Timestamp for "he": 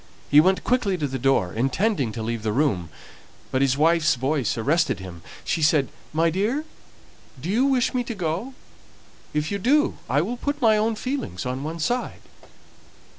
0.31-0.41